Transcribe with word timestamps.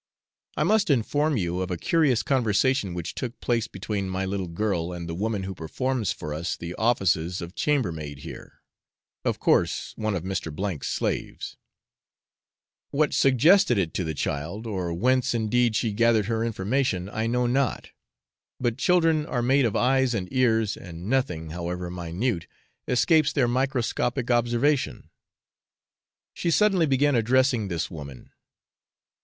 I 0.57 0.63
must 0.63 0.89
inform 0.89 1.37
you 1.37 1.61
of 1.61 1.69
a 1.69 1.77
curious 1.77 2.23
conversation 2.23 2.95
which 2.95 3.13
took 3.13 3.39
place 3.39 3.67
between 3.67 4.09
my 4.09 4.25
little 4.25 4.47
girl 4.47 4.91
and 4.91 5.07
the 5.07 5.13
woman 5.13 5.43
who 5.43 5.53
performs 5.53 6.11
for 6.11 6.33
us 6.33 6.57
the 6.57 6.73
offices 6.73 7.39
of 7.39 7.53
chambermaid 7.53 8.17
here 8.21 8.63
of 9.23 9.37
course 9.37 9.93
one 9.97 10.15
of 10.15 10.23
Mr. 10.23 10.51
's 10.83 10.87
slaves. 10.87 11.55
What 12.89 13.13
suggested 13.13 13.77
it 13.77 13.93
to 13.93 14.03
the 14.03 14.15
child, 14.15 14.65
or 14.65 14.91
whence 14.91 15.35
indeed 15.35 15.75
she 15.75 15.91
gathered 15.93 16.25
her 16.25 16.43
information, 16.43 17.07
I 17.07 17.27
know 17.27 17.45
not; 17.45 17.91
but 18.59 18.79
children 18.79 19.27
are 19.27 19.43
made 19.43 19.65
of 19.65 19.75
eyes 19.75 20.15
and 20.15 20.27
ears, 20.33 20.75
and 20.75 21.11
nothing, 21.11 21.51
however 21.51 21.91
minute, 21.91 22.47
escapes 22.87 23.31
their 23.31 23.47
microscopic 23.47 24.31
observation. 24.31 25.11
She 26.33 26.49
suddenly 26.49 26.87
began 26.87 27.13
addressing 27.13 27.67
this 27.67 27.91
woman. 27.91 28.31